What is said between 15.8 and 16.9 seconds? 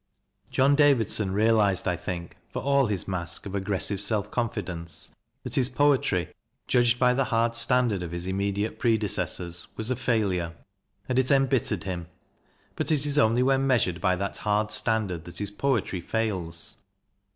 fails.